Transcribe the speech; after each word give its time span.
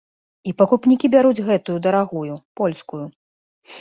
І 0.51 0.53
пакупнікі 0.61 1.11
бяруць 1.15 1.45
гэтую 1.49 1.77
дарагую, 1.89 2.33
польскую. 2.63 3.03